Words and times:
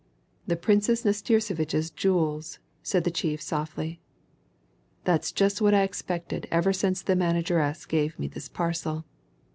"The 0.47 0.55
Princess 0.55 1.05
Nastirsevitch's 1.05 1.91
jewels!" 1.91 2.57
said 2.81 3.03
the 3.03 3.11
chief 3.11 3.39
softly. 3.39 3.99
"That's 5.03 5.31
just 5.31 5.61
what 5.61 5.75
I 5.75 5.83
expected 5.83 6.47
ever 6.49 6.73
since 6.73 7.03
the 7.03 7.15
manageress 7.15 7.85
gave 7.85 8.17
me 8.17 8.27
this 8.27 8.49
parcel. 8.49 9.05